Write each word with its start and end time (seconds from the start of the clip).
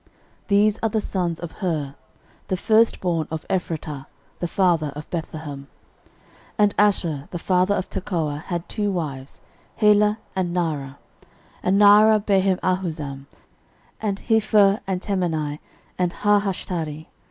These 0.47 0.79
are 0.81 0.89
the 0.89 0.99
sons 0.99 1.39
of 1.39 1.51
Hur, 1.51 1.93
the 2.47 2.57
firstborn 2.57 3.27
of 3.29 3.45
Ephratah, 3.51 4.07
the 4.39 4.47
father 4.47 4.91
of 4.95 5.07
Bethlehem. 5.11 5.67
13:004:005 6.57 6.57
And 6.57 6.75
Ashur 6.79 7.27
the 7.29 7.37
father 7.37 7.75
of 7.75 7.87
Tekoa 7.87 8.37
had 8.47 8.67
two 8.67 8.91
wives, 8.91 9.41
Helah 9.79 10.17
and 10.35 10.51
Naarah. 10.55 10.97
13:004:006 11.61 11.61
And 11.65 11.77
Naarah 11.79 12.19
bare 12.25 12.41
him 12.41 12.59
Ahuzam, 12.63 13.25
and 14.01 14.21
Hepher, 14.21 14.79
and 14.87 15.01
Temeni, 15.03 15.59
and 15.99 16.11
Haahashtari. 16.11 17.05